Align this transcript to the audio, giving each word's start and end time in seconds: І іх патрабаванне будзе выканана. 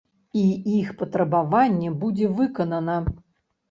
І 0.43 0.45
іх 0.77 0.89
патрабаванне 1.03 1.95
будзе 2.03 2.35
выканана. 2.43 3.01